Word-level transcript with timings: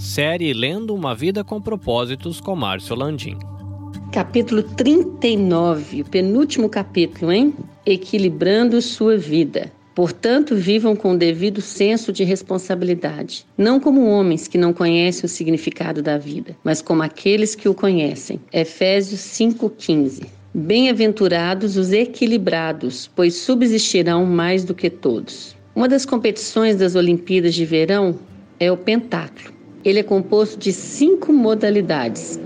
Série 0.00 0.54
Lendo 0.54 0.94
uma 0.94 1.14
Vida 1.14 1.44
com 1.44 1.60
Propósitos 1.60 2.40
com 2.40 2.56
Márcio 2.56 2.96
Landim. 2.96 3.38
Capítulo 4.10 4.62
39, 4.62 6.00
o 6.00 6.04
penúltimo 6.06 6.70
capítulo, 6.70 7.30
hein? 7.30 7.54
Equilibrando 7.84 8.80
sua 8.80 9.18
vida. 9.18 9.70
Portanto, 9.94 10.56
vivam 10.56 10.96
com 10.96 11.12
o 11.12 11.18
devido 11.18 11.60
senso 11.60 12.14
de 12.14 12.24
responsabilidade, 12.24 13.44
não 13.58 13.78
como 13.78 14.08
homens 14.08 14.48
que 14.48 14.56
não 14.56 14.72
conhecem 14.72 15.26
o 15.26 15.28
significado 15.28 16.02
da 16.02 16.16
vida, 16.16 16.56
mas 16.64 16.80
como 16.80 17.02
aqueles 17.02 17.54
que 17.54 17.68
o 17.68 17.74
conhecem. 17.74 18.40
Efésios 18.50 19.20
5:15. 19.20 20.22
Bem-aventurados 20.54 21.76
os 21.76 21.92
equilibrados, 21.92 23.10
pois 23.14 23.34
subsistirão 23.34 24.24
mais 24.24 24.64
do 24.64 24.74
que 24.74 24.88
todos. 24.88 25.54
Uma 25.74 25.86
das 25.86 26.06
competições 26.06 26.76
das 26.76 26.94
Olimpíadas 26.94 27.54
de 27.54 27.66
Verão 27.66 28.18
é 28.58 28.72
o 28.72 28.78
pentáculo. 28.78 29.59
Ele 29.84 30.00
é 30.00 30.02
composto 30.02 30.58
de 30.58 30.72
cinco 30.72 31.32
modalidades: 31.32 32.38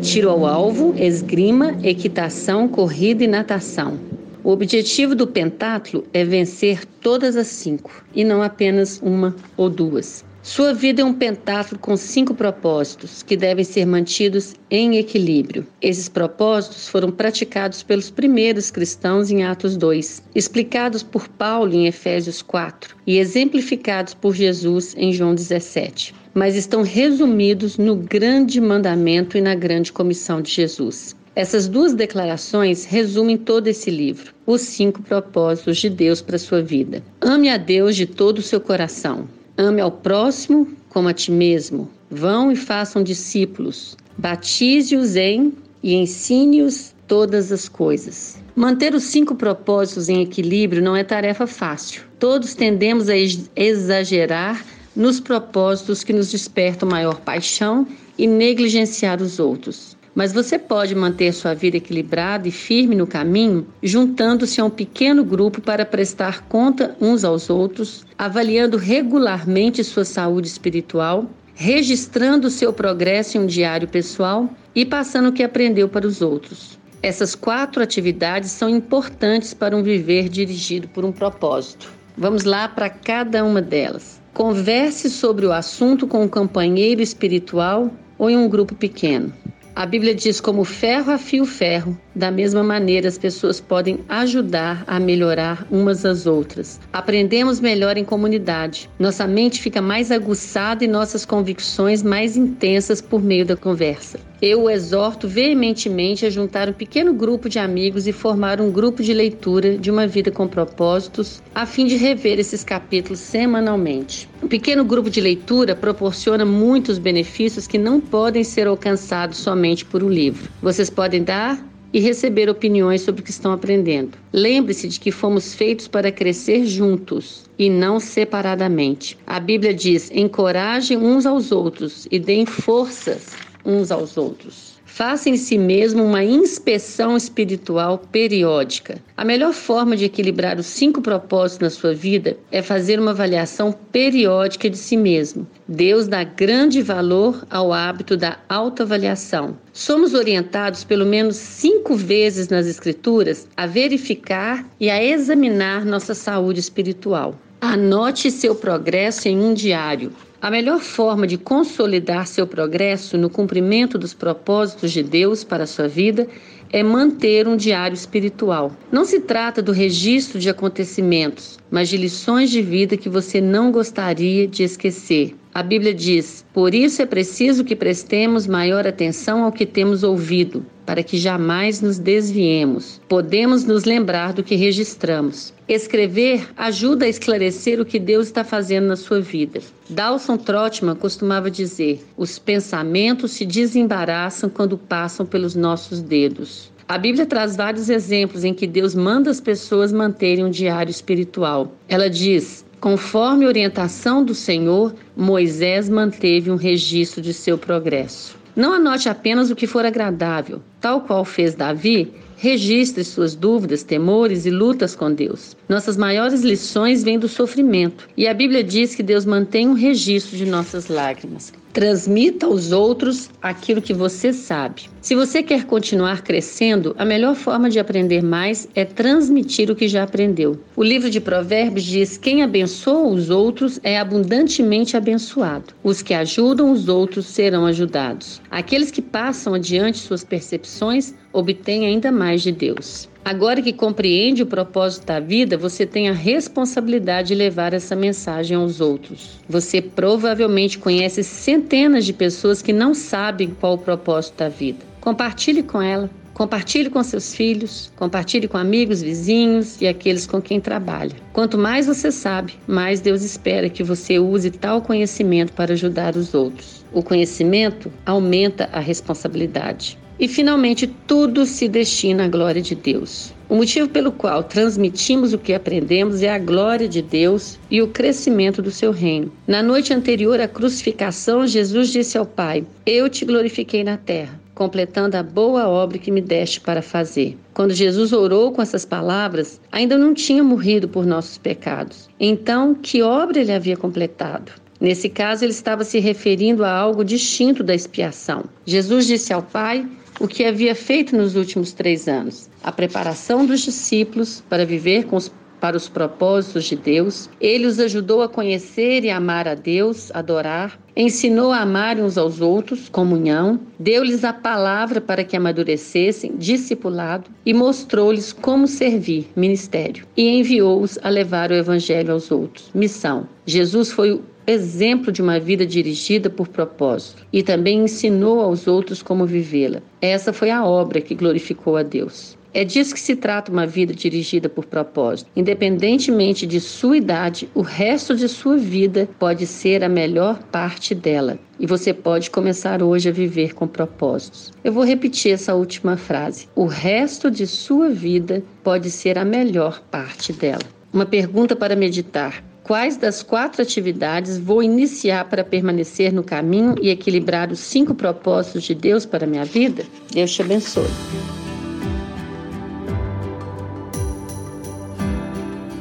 tiro 0.00 0.30
ao 0.30 0.46
alvo, 0.46 0.94
esgrima, 0.96 1.76
equitação, 1.82 2.66
corrida 2.66 3.24
e 3.24 3.26
natação. 3.26 3.98
O 4.42 4.50
objetivo 4.50 5.14
do 5.14 5.26
pentáculo 5.26 6.04
é 6.12 6.24
vencer 6.24 6.86
todas 7.02 7.36
as 7.36 7.48
cinco 7.48 8.04
e 8.14 8.24
não 8.24 8.42
apenas 8.42 9.00
uma 9.02 9.36
ou 9.56 9.68
duas. 9.68 10.24
Sua 10.40 10.72
vida 10.72 11.02
é 11.02 11.04
um 11.04 11.12
pentáculo 11.12 11.80
com 11.80 11.96
cinco 11.96 12.32
propósitos 12.32 13.24
que 13.24 13.36
devem 13.36 13.64
ser 13.64 13.84
mantidos 13.84 14.54
em 14.70 14.96
equilíbrio. 14.96 15.66
Esses 15.82 16.08
propósitos 16.08 16.88
foram 16.88 17.10
praticados 17.10 17.82
pelos 17.82 18.08
primeiros 18.08 18.70
cristãos 18.70 19.30
em 19.30 19.42
Atos 19.42 19.76
2, 19.76 20.22
explicados 20.34 21.02
por 21.02 21.28
Paulo 21.28 21.74
em 21.74 21.88
Efésios 21.88 22.40
4 22.40 22.96
e 23.04 23.18
exemplificados 23.18 24.14
por 24.14 24.34
Jesus 24.34 24.94
em 24.96 25.12
João 25.12 25.34
17, 25.34 26.14
mas 26.32 26.54
estão 26.54 26.82
resumidos 26.82 27.76
no 27.76 27.96
grande 27.96 28.60
mandamento 28.60 29.36
e 29.36 29.40
na 29.40 29.56
grande 29.56 29.92
comissão 29.92 30.40
de 30.40 30.52
Jesus. 30.52 31.16
Essas 31.34 31.68
duas 31.68 31.94
declarações 31.94 32.84
resumem 32.84 33.36
todo 33.36 33.66
esse 33.66 33.90
livro, 33.90 34.32
os 34.46 34.60
cinco 34.60 35.02
propósitos 35.02 35.78
de 35.78 35.90
Deus 35.90 36.22
para 36.22 36.36
a 36.36 36.38
sua 36.38 36.62
vida. 36.62 37.02
Ame 37.20 37.48
a 37.48 37.56
Deus 37.56 37.96
de 37.96 38.06
todo 38.06 38.38
o 38.38 38.42
seu 38.42 38.60
coração. 38.60 39.28
Ame 39.58 39.80
ao 39.80 39.90
próximo 39.90 40.68
como 40.88 41.08
a 41.08 41.12
ti 41.12 41.32
mesmo. 41.32 41.90
Vão 42.08 42.52
e 42.52 42.54
façam 42.54 43.02
discípulos. 43.02 43.96
Batize-os 44.16 45.16
em 45.16 45.52
e 45.82 45.94
ensine-os 45.94 46.94
todas 47.08 47.50
as 47.50 47.68
coisas. 47.68 48.38
Manter 48.54 48.94
os 48.94 49.02
cinco 49.02 49.34
propósitos 49.34 50.08
em 50.08 50.22
equilíbrio 50.22 50.80
não 50.80 50.94
é 50.94 51.02
tarefa 51.02 51.44
fácil. 51.44 52.02
Todos 52.20 52.54
tendemos 52.54 53.08
a 53.08 53.14
exagerar 53.56 54.64
nos 54.94 55.18
propósitos 55.18 56.04
que 56.04 56.12
nos 56.12 56.30
despertam 56.30 56.88
maior 56.88 57.18
paixão 57.18 57.84
e 58.16 58.28
negligenciar 58.28 59.20
os 59.20 59.40
outros. 59.40 59.97
Mas 60.18 60.32
você 60.32 60.58
pode 60.58 60.96
manter 60.96 61.32
sua 61.32 61.54
vida 61.54 61.76
equilibrada 61.76 62.48
e 62.48 62.50
firme 62.50 62.96
no 62.96 63.06
caminho, 63.06 63.68
juntando-se 63.80 64.60
a 64.60 64.64
um 64.64 64.68
pequeno 64.68 65.22
grupo 65.22 65.60
para 65.60 65.86
prestar 65.86 66.42
conta 66.48 66.96
uns 67.00 67.22
aos 67.22 67.48
outros, 67.48 68.04
avaliando 68.18 68.76
regularmente 68.76 69.84
sua 69.84 70.04
saúde 70.04 70.48
espiritual, 70.48 71.30
registrando 71.54 72.50
seu 72.50 72.72
progresso 72.72 73.38
em 73.38 73.42
um 73.42 73.46
diário 73.46 73.86
pessoal 73.86 74.50
e 74.74 74.84
passando 74.84 75.28
o 75.28 75.32
que 75.32 75.44
aprendeu 75.44 75.88
para 75.88 76.04
os 76.04 76.20
outros. 76.20 76.76
Essas 77.00 77.36
quatro 77.36 77.80
atividades 77.80 78.50
são 78.50 78.68
importantes 78.68 79.54
para 79.54 79.76
um 79.76 79.84
viver 79.84 80.28
dirigido 80.28 80.88
por 80.88 81.04
um 81.04 81.12
propósito. 81.12 81.92
Vamos 82.16 82.42
lá 82.42 82.66
para 82.66 82.90
cada 82.90 83.44
uma 83.44 83.62
delas. 83.62 84.20
Converse 84.34 85.10
sobre 85.10 85.46
o 85.46 85.52
assunto 85.52 86.08
com 86.08 86.24
um 86.24 86.28
companheiro 86.28 87.00
espiritual 87.00 87.88
ou 88.18 88.28
em 88.28 88.36
um 88.36 88.48
grupo 88.48 88.74
pequeno. 88.74 89.32
A 89.78 89.86
Bíblia 89.86 90.12
diz 90.12 90.40
como 90.40 90.64
ferro 90.64 91.12
afia 91.12 91.40
o 91.40 91.46
ferro, 91.46 91.96
da 92.18 92.32
mesma 92.32 92.64
maneira 92.64 93.06
as 93.06 93.16
pessoas 93.16 93.60
podem 93.60 94.00
ajudar 94.08 94.82
a 94.88 94.98
melhorar 94.98 95.64
umas 95.70 96.04
às 96.04 96.26
outras. 96.26 96.80
Aprendemos 96.92 97.60
melhor 97.60 97.96
em 97.96 98.04
comunidade. 98.04 98.90
Nossa 98.98 99.26
mente 99.26 99.62
fica 99.62 99.80
mais 99.80 100.10
aguçada 100.10 100.84
e 100.84 100.88
nossas 100.88 101.24
convicções 101.24 102.02
mais 102.02 102.36
intensas 102.36 103.00
por 103.00 103.22
meio 103.22 103.46
da 103.46 103.56
conversa. 103.56 104.18
Eu 104.42 104.62
o 104.62 104.70
exorto 104.70 105.26
veementemente 105.28 106.26
a 106.26 106.30
juntar 106.30 106.68
um 106.68 106.72
pequeno 106.72 107.12
grupo 107.12 107.48
de 107.48 107.58
amigos 107.58 108.06
e 108.06 108.12
formar 108.12 108.60
um 108.60 108.70
grupo 108.70 109.02
de 109.02 109.12
leitura 109.12 109.78
de 109.78 109.90
uma 109.90 110.06
vida 110.06 110.30
com 110.30 110.46
propósitos, 110.46 111.42
a 111.54 111.66
fim 111.66 111.86
de 111.86 111.96
rever 111.96 112.38
esses 112.38 112.64
capítulos 112.64 113.20
semanalmente. 113.20 114.28
Um 114.42 114.48
pequeno 114.48 114.84
grupo 114.84 115.10
de 115.10 115.20
leitura 115.20 115.74
proporciona 115.74 116.44
muitos 116.44 116.98
benefícios 116.98 117.66
que 117.66 117.78
não 117.78 118.00
podem 118.00 118.42
ser 118.42 118.66
alcançados 118.66 119.38
somente 119.38 119.84
por 119.84 120.02
um 120.02 120.08
livro. 120.08 120.48
Vocês 120.62 120.90
podem 120.90 121.22
dar 121.22 121.58
e 121.92 122.00
receber 122.00 122.48
opiniões 122.48 123.00
sobre 123.02 123.20
o 123.20 123.24
que 123.24 123.30
estão 123.30 123.52
aprendendo. 123.52 124.16
Lembre-se 124.32 124.88
de 124.88 125.00
que 125.00 125.10
fomos 125.10 125.54
feitos 125.54 125.88
para 125.88 126.12
crescer 126.12 126.66
juntos 126.66 127.44
e 127.58 127.70
não 127.70 127.98
separadamente. 127.98 129.18
A 129.26 129.40
Bíblia 129.40 129.74
diz: 129.74 130.10
encorajem 130.10 130.98
uns 130.98 131.26
aos 131.26 131.50
outros 131.52 132.06
e 132.10 132.18
deem 132.18 132.46
forças 132.46 133.36
uns 133.64 133.90
aos 133.90 134.16
outros. 134.16 134.77
Faça 134.98 135.30
em 135.30 135.36
si 135.36 135.56
mesmo 135.56 136.02
uma 136.02 136.24
inspeção 136.24 137.16
espiritual 137.16 137.98
periódica. 137.98 138.98
A 139.16 139.24
melhor 139.24 139.52
forma 139.52 139.96
de 139.96 140.04
equilibrar 140.04 140.58
os 140.58 140.66
cinco 140.66 141.00
propósitos 141.00 141.60
na 141.60 141.70
sua 141.70 141.94
vida 141.94 142.36
é 142.50 142.62
fazer 142.62 142.98
uma 142.98 143.12
avaliação 143.12 143.70
periódica 143.92 144.68
de 144.68 144.76
si 144.76 144.96
mesmo. 144.96 145.46
Deus 145.68 146.08
dá 146.08 146.24
grande 146.24 146.82
valor 146.82 147.46
ao 147.48 147.72
hábito 147.72 148.16
da 148.16 148.38
autoavaliação. 148.48 149.56
Somos 149.72 150.14
orientados 150.14 150.82
pelo 150.82 151.06
menos 151.06 151.36
cinco 151.36 151.94
vezes 151.94 152.48
nas 152.48 152.66
Escrituras 152.66 153.46
a 153.56 153.68
verificar 153.68 154.68
e 154.80 154.90
a 154.90 155.00
examinar 155.00 155.84
nossa 155.84 156.12
saúde 156.12 156.58
espiritual. 156.58 157.36
Anote 157.60 158.32
seu 158.32 158.52
progresso 158.52 159.28
em 159.28 159.40
um 159.40 159.54
diário. 159.54 160.10
A 160.40 160.52
melhor 160.52 160.78
forma 160.78 161.26
de 161.26 161.36
consolidar 161.36 162.24
seu 162.28 162.46
progresso 162.46 163.18
no 163.18 163.28
cumprimento 163.28 163.98
dos 163.98 164.14
propósitos 164.14 164.92
de 164.92 165.02
Deus 165.02 165.42
para 165.42 165.64
a 165.64 165.66
sua 165.66 165.88
vida 165.88 166.28
é 166.70 166.80
manter 166.80 167.48
um 167.48 167.56
diário 167.56 167.94
espiritual. 167.96 168.70
Não 168.92 169.04
se 169.04 169.18
trata 169.18 169.60
do 169.60 169.72
registro 169.72 170.38
de 170.38 170.48
acontecimentos, 170.48 171.58
mas 171.68 171.88
de 171.88 171.96
lições 171.96 172.50
de 172.50 172.62
vida 172.62 172.96
que 172.96 173.08
você 173.08 173.40
não 173.40 173.72
gostaria 173.72 174.46
de 174.46 174.62
esquecer. 174.62 175.34
A 175.58 175.62
Bíblia 175.64 175.92
diz: 175.92 176.46
Por 176.54 176.72
isso 176.72 177.02
é 177.02 177.04
preciso 177.04 177.64
que 177.64 177.74
prestemos 177.74 178.46
maior 178.46 178.86
atenção 178.86 179.42
ao 179.42 179.50
que 179.50 179.66
temos 179.66 180.04
ouvido, 180.04 180.64
para 180.86 181.02
que 181.02 181.18
jamais 181.18 181.80
nos 181.80 181.98
desviemos. 181.98 183.00
Podemos 183.08 183.64
nos 183.64 183.82
lembrar 183.82 184.32
do 184.32 184.44
que 184.44 184.54
registramos. 184.54 185.52
Escrever 185.68 186.48
ajuda 186.56 187.06
a 187.06 187.08
esclarecer 187.08 187.80
o 187.80 187.84
que 187.84 187.98
Deus 187.98 188.28
está 188.28 188.44
fazendo 188.44 188.86
na 188.86 188.94
sua 188.94 189.20
vida. 189.20 189.60
Dawson 189.90 190.36
Trotman 190.36 190.94
costumava 190.94 191.50
dizer: 191.50 192.06
os 192.16 192.38
pensamentos 192.38 193.32
se 193.32 193.44
desembaraçam 193.44 194.48
quando 194.48 194.78
passam 194.78 195.26
pelos 195.26 195.56
nossos 195.56 196.00
dedos. 196.00 196.70
A 196.86 196.96
Bíblia 196.96 197.26
traz 197.26 197.56
vários 197.56 197.90
exemplos 197.90 198.44
em 198.44 198.54
que 198.54 198.66
Deus 198.66 198.94
manda 198.94 199.28
as 199.28 199.40
pessoas 199.40 199.92
manterem 199.92 200.44
um 200.44 200.50
diário 200.50 200.92
espiritual. 200.92 201.72
Ela 201.88 202.08
diz: 202.08 202.64
Conforme 202.80 203.46
orientação 203.46 204.24
do 204.24 204.34
Senhor, 204.34 204.94
Moisés 205.16 205.88
manteve 205.88 206.50
um 206.50 206.56
registro 206.56 207.20
de 207.20 207.34
seu 207.34 207.58
progresso. 207.58 208.36
Não 208.54 208.72
anote 208.72 209.08
apenas 209.08 209.50
o 209.50 209.56
que 209.56 209.66
for 209.66 209.84
agradável, 209.84 210.60
tal 210.80 211.00
qual 211.00 211.24
fez 211.24 211.54
Davi, 211.54 212.12
Registre 212.40 213.02
suas 213.02 213.34
dúvidas, 213.34 213.82
temores 213.82 214.46
e 214.46 214.50
lutas 214.50 214.94
com 214.94 215.12
Deus. 215.12 215.56
Nossas 215.68 215.96
maiores 215.96 216.42
lições 216.42 217.02
vêm 217.02 217.18
do 217.18 217.26
sofrimento, 217.26 218.08
e 218.16 218.28
a 218.28 218.32
Bíblia 218.32 218.62
diz 218.62 218.94
que 218.94 219.02
Deus 219.02 219.24
mantém 219.24 219.66
um 219.66 219.72
registro 219.72 220.36
de 220.36 220.46
nossas 220.46 220.86
lágrimas. 220.86 221.52
Transmita 221.78 222.44
aos 222.44 222.72
outros 222.72 223.30
aquilo 223.40 223.80
que 223.80 223.94
você 223.94 224.32
sabe. 224.32 224.90
Se 225.00 225.14
você 225.14 225.44
quer 225.44 225.64
continuar 225.64 226.22
crescendo, 226.22 226.92
a 226.98 227.04
melhor 227.04 227.36
forma 227.36 227.70
de 227.70 227.78
aprender 227.78 228.20
mais 228.20 228.68
é 228.74 228.84
transmitir 228.84 229.70
o 229.70 229.76
que 229.76 229.86
já 229.86 230.02
aprendeu. 230.02 230.58
O 230.74 230.82
livro 230.82 231.08
de 231.08 231.20
Provérbios 231.20 231.84
diz: 231.84 232.18
Quem 232.18 232.42
abençoa 232.42 233.06
os 233.06 233.30
outros 233.30 233.78
é 233.84 233.96
abundantemente 233.96 234.96
abençoado. 234.96 235.72
Os 235.84 236.02
que 236.02 236.14
ajudam 236.14 236.72
os 236.72 236.88
outros 236.88 237.26
serão 237.26 237.64
ajudados. 237.64 238.42
Aqueles 238.50 238.90
que 238.90 239.00
passam 239.00 239.54
adiante 239.54 239.98
suas 239.98 240.24
percepções 240.24 241.14
obtêm 241.32 241.86
ainda 241.86 242.10
mais 242.10 242.42
de 242.42 242.50
Deus. 242.50 243.08
Agora 243.28 243.60
que 243.60 243.74
compreende 243.74 244.42
o 244.42 244.46
propósito 244.46 245.04
da 245.04 245.20
vida, 245.20 245.58
você 245.58 245.84
tem 245.84 246.08
a 246.08 246.14
responsabilidade 246.14 247.28
de 247.28 247.34
levar 247.34 247.74
essa 247.74 247.94
mensagem 247.94 248.56
aos 248.56 248.80
outros. 248.80 249.38
Você 249.46 249.82
provavelmente 249.82 250.78
conhece 250.78 251.22
centenas 251.22 252.06
de 252.06 252.14
pessoas 252.14 252.62
que 252.62 252.72
não 252.72 252.94
sabem 252.94 253.50
qual 253.60 253.74
o 253.74 253.78
propósito 253.78 254.38
da 254.38 254.48
vida. 254.48 254.78
Compartilhe 254.98 255.62
com 255.62 255.82
ela. 255.82 256.08
Compartilhe 256.32 256.88
com 256.88 257.02
seus 257.02 257.34
filhos, 257.34 257.92
compartilhe 257.96 258.48
com 258.48 258.56
amigos, 258.56 259.02
vizinhos 259.02 259.78
e 259.78 259.86
aqueles 259.86 260.26
com 260.26 260.40
quem 260.40 260.58
trabalha. 260.58 261.12
Quanto 261.34 261.58
mais 261.58 261.86
você 261.86 262.10
sabe, 262.10 262.54
mais 262.66 262.98
Deus 262.98 263.22
espera 263.22 263.68
que 263.68 263.82
você 263.82 264.18
use 264.18 264.50
tal 264.50 264.80
conhecimento 264.80 265.52
para 265.52 265.74
ajudar 265.74 266.16
os 266.16 266.32
outros. 266.32 266.82
O 266.94 267.02
conhecimento 267.02 267.92
aumenta 268.06 268.70
a 268.72 268.80
responsabilidade. 268.80 269.98
E 270.18 270.26
finalmente, 270.26 270.86
tudo 271.06 271.46
se 271.46 271.68
destina 271.68 272.24
à 272.24 272.28
glória 272.28 272.60
de 272.60 272.74
Deus. 272.74 273.32
O 273.48 273.54
motivo 273.54 273.88
pelo 273.88 274.10
qual 274.10 274.42
transmitimos 274.42 275.32
o 275.32 275.38
que 275.38 275.54
aprendemos 275.54 276.22
é 276.22 276.28
a 276.28 276.38
glória 276.38 276.88
de 276.88 277.00
Deus 277.00 277.58
e 277.70 277.80
o 277.80 277.88
crescimento 277.88 278.60
do 278.60 278.70
seu 278.70 278.90
reino. 278.90 279.32
Na 279.46 279.62
noite 279.62 279.94
anterior 279.94 280.40
à 280.40 280.48
crucificação, 280.48 281.46
Jesus 281.46 281.90
disse 281.90 282.18
ao 282.18 282.26
Pai: 282.26 282.66
Eu 282.84 283.08
te 283.08 283.24
glorifiquei 283.24 283.84
na 283.84 283.96
terra 283.96 284.38
completando 284.58 285.16
a 285.16 285.22
boa 285.22 285.68
obra 285.68 285.98
que 285.98 286.10
me 286.10 286.20
deste 286.20 286.60
para 286.60 286.82
fazer. 286.82 287.38
Quando 287.54 287.72
Jesus 287.72 288.12
orou 288.12 288.50
com 288.50 288.60
essas 288.60 288.84
palavras, 288.84 289.60
ainda 289.70 289.96
não 289.96 290.12
tinha 290.12 290.42
morrido 290.42 290.88
por 290.88 291.06
nossos 291.06 291.38
pecados. 291.38 292.10
Então, 292.18 292.74
que 292.74 293.00
obra 293.00 293.38
ele 293.40 293.52
havia 293.52 293.76
completado? 293.76 294.50
Nesse 294.80 295.08
caso, 295.08 295.44
ele 295.44 295.52
estava 295.52 295.84
se 295.84 296.00
referindo 296.00 296.64
a 296.64 296.72
algo 296.72 297.04
distinto 297.04 297.62
da 297.62 297.72
expiação. 297.72 298.46
Jesus 298.66 299.06
disse 299.06 299.32
ao 299.32 299.44
Pai 299.44 299.86
o 300.20 300.28
que 300.28 300.44
havia 300.44 300.74
feito 300.74 301.16
nos 301.16 301.36
últimos 301.36 301.72
três 301.72 302.08
anos: 302.08 302.48
a 302.62 302.72
preparação 302.72 303.46
dos 303.46 303.60
discípulos 303.60 304.42
para 304.48 304.64
viver 304.64 305.06
com 305.06 305.16
os 305.16 305.30
para 305.60 305.76
os 305.76 305.88
propósitos 305.88 306.64
de 306.64 306.76
Deus. 306.76 307.28
Ele 307.40 307.66
os 307.66 307.78
ajudou 307.78 308.22
a 308.22 308.28
conhecer 308.28 309.04
e 309.04 309.10
amar 309.10 309.48
a 309.48 309.54
Deus, 309.54 310.10
adorar. 310.14 310.78
Ensinou 310.96 311.52
a 311.52 311.60
amar 311.60 311.98
uns 311.98 312.18
aos 312.18 312.40
outros, 312.40 312.88
comunhão. 312.88 313.60
Deu-lhes 313.78 314.24
a 314.24 314.32
palavra 314.32 315.00
para 315.00 315.24
que 315.24 315.36
amadurecessem, 315.36 316.36
discipulado. 316.36 317.30
E 317.44 317.54
mostrou-lhes 317.54 318.32
como 318.32 318.66
servir, 318.66 319.28
ministério. 319.36 320.06
E 320.16 320.28
enviou-os 320.28 320.98
a 321.02 321.08
levar 321.08 321.50
o 321.50 321.54
evangelho 321.54 322.12
aos 322.12 322.30
outros, 322.30 322.70
missão. 322.74 323.28
Jesus 323.46 323.90
foi 323.90 324.20
exemplo 324.48 325.12
de 325.12 325.20
uma 325.20 325.38
vida 325.38 325.66
dirigida 325.66 326.30
por 326.30 326.48
propósito 326.48 327.26
e 327.30 327.42
também 327.42 327.80
ensinou 327.80 328.40
aos 328.40 328.66
outros 328.66 329.02
como 329.02 329.26
vivê-la. 329.26 329.82
Essa 330.00 330.32
foi 330.32 330.50
a 330.50 330.64
obra 330.64 331.02
que 331.02 331.14
glorificou 331.14 331.76
a 331.76 331.82
Deus. 331.82 332.38
É 332.54 332.64
disso 332.64 332.94
que 332.94 333.00
se 333.00 333.14
trata 333.14 333.52
uma 333.52 333.66
vida 333.66 333.92
dirigida 333.92 334.48
por 334.48 334.64
propósito. 334.64 335.30
Independentemente 335.36 336.46
de 336.46 336.60
sua 336.60 336.96
idade, 336.96 337.46
o 337.54 337.60
resto 337.60 338.16
de 338.16 338.26
sua 338.26 338.56
vida 338.56 339.06
pode 339.18 339.46
ser 339.46 339.84
a 339.84 339.88
melhor 339.88 340.42
parte 340.44 340.94
dela. 340.94 341.38
E 341.60 341.66
você 341.66 341.92
pode 341.92 342.30
começar 342.30 342.82
hoje 342.82 343.10
a 343.10 343.12
viver 343.12 343.54
com 343.54 343.66
propósitos. 343.66 344.50
Eu 344.64 344.72
vou 344.72 344.82
repetir 344.82 345.32
essa 345.32 345.54
última 345.54 345.98
frase. 345.98 346.48
O 346.54 346.64
resto 346.64 347.30
de 347.30 347.46
sua 347.46 347.90
vida 347.90 348.42
pode 348.64 348.90
ser 348.90 349.18
a 349.18 349.26
melhor 349.26 349.82
parte 349.90 350.32
dela. 350.32 350.64
Uma 350.90 351.04
pergunta 351.04 351.54
para 351.54 351.76
meditar. 351.76 352.47
Quais 352.68 352.98
das 352.98 353.22
quatro 353.22 353.62
atividades 353.62 354.36
vou 354.36 354.62
iniciar 354.62 355.24
para 355.24 355.42
permanecer 355.42 356.12
no 356.12 356.22
caminho 356.22 356.74
e 356.82 356.90
equilibrar 356.90 357.50
os 357.50 357.60
cinco 357.60 357.94
propósitos 357.94 358.62
de 358.62 358.74
Deus 358.74 359.06
para 359.06 359.24
a 359.24 359.26
minha 359.26 359.46
vida? 359.46 359.86
Deus 360.12 360.30
te 360.30 360.42
abençoe. 360.42 360.84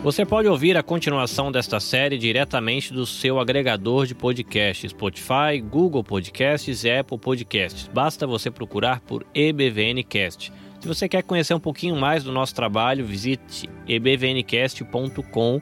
Você 0.01 0.25
pode 0.25 0.47
ouvir 0.47 0.77
a 0.77 0.81
continuação 0.81 1.51
desta 1.51 1.77
série 1.81 2.17
diretamente 2.17 2.93
do 2.93 3.05
seu 3.05 3.37
agregador 3.37 4.05
de 4.05 4.15
podcasts, 4.15 4.91
Spotify, 4.91 5.59
Google 5.61 6.05
Podcasts 6.05 6.85
e 6.85 6.89
Apple 6.89 7.17
Podcasts. 7.17 7.89
Basta 7.93 8.25
você 8.25 8.49
procurar 8.49 9.01
por 9.01 9.25
EBVNcast. 9.35 10.53
Se 10.79 10.87
você 10.87 11.09
quer 11.09 11.23
conhecer 11.23 11.53
um 11.53 11.59
pouquinho 11.59 11.97
mais 11.97 12.23
do 12.23 12.31
nosso 12.31 12.55
trabalho, 12.55 13.05
visite 13.05 13.69
ebvncast.com 13.89 15.61